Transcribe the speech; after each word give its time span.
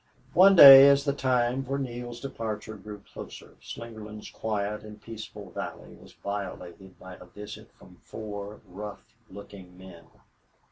One 0.33 0.55
day, 0.55 0.89
as 0.89 1.05
the 1.05 1.13
time 1.13 1.63
for 1.63 1.77
Neale's 1.77 2.19
departure 2.19 2.73
grew 2.75 3.03
closer, 3.13 3.57
Slingerland's 3.61 4.31
quiet 4.31 4.81
and 4.81 4.99
peaceful 4.99 5.51
valley 5.51 5.93
was 5.93 6.11
violated 6.13 6.97
by 6.97 7.17
a 7.17 7.25
visit 7.25 7.71
from 7.73 8.01
four 8.03 8.61
rough 8.67 9.13
looking 9.29 9.77
men. 9.77 10.05